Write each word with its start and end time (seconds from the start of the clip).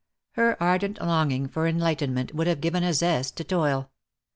Her 0.31 0.57
ardent 0.59 0.99
longing 0.99 1.47
for 1.47 1.67
enlightenment 1.67 2.33
would 2.33 2.47
have 2.47 2.59
given 2.59 2.83
a 2.83 2.91
zest 2.91 3.37
to 3.37 3.43
toil. 3.43 3.91